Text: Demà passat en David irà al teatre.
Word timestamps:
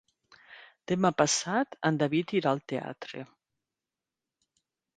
Demà 0.91 1.11
passat 1.19 1.77
en 1.91 2.01
David 2.05 2.35
irà 2.39 2.55
al 2.55 2.63
teatre. 2.73 3.25